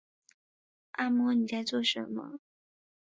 [0.93, 2.39] 阿嬤妳在做什么